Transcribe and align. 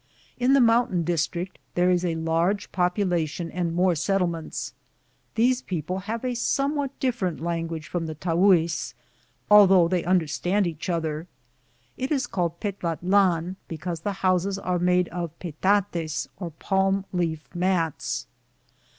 In 0.39 0.53
the 0.53 0.59
mountain 0.61 1.03
dis 1.03 1.27
trict 1.27 1.57
there 1.75 1.91
is 1.91 2.03
a 2.03 2.15
large 2.15 2.71
population 2.71 3.51
and 3.51 3.71
more 3.75 3.93
settlements. 3.93 4.73
These 5.35 5.61
people 5.61 5.99
have 6.09 6.25
a 6.25 6.33
somewhat 6.33 6.99
different 6.99 7.39
language 7.39 7.87
from 7.87 8.07
the 8.07 8.15
Tahues, 8.15 8.95
although 9.51 9.87
they 9.87 10.03
understand 10.03 10.65
each 10.65 10.89
other. 10.89 11.27
It 11.97 12.11
is 12.11 12.25
called 12.25 12.59
Petlatlan 12.59 13.57
because 13.67 13.99
the 13.99 14.11
houses 14.25 14.57
are 14.57 14.79
made 14.79 15.07
of 15.09 15.37
petates 15.37 16.27
or 16.37 16.49
palm 16.49 17.05
leaf 17.13 17.47
mats. 17.53 18.25